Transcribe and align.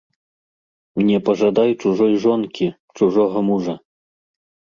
Не 1.09 1.17
пажадай 1.27 1.71
чужой 1.83 2.13
жонкі, 2.23 2.67
чужога 3.01 3.37
мужа. 3.51 3.75